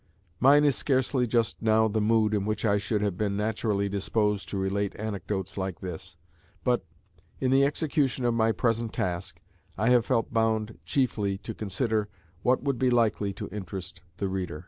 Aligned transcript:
Mine 0.39 0.65
is 0.65 0.75
scarcely 0.75 1.27
just 1.27 1.61
now 1.61 1.87
the 1.87 2.01
mood 2.01 2.33
in 2.33 2.43
which 2.43 2.65
I 2.65 2.79
should 2.79 3.03
have 3.03 3.19
been 3.19 3.37
naturally 3.37 3.87
disposed 3.87 4.49
to 4.49 4.57
relate 4.57 4.95
anecdotes 4.99 5.59
like 5.59 5.79
this; 5.79 6.17
but, 6.63 6.83
in 7.39 7.51
the 7.51 7.63
execution 7.63 8.25
of 8.25 8.33
my 8.33 8.51
present 8.51 8.93
task, 8.93 9.39
I 9.77 9.89
have 9.89 10.03
felt 10.07 10.33
bound 10.33 10.79
chiefly 10.85 11.37
to 11.43 11.53
consider 11.53 12.09
what 12.41 12.63
would 12.63 12.79
be 12.79 12.89
likely 12.89 13.31
to 13.33 13.47
interest 13.49 14.01
the 14.17 14.27
reader. 14.27 14.59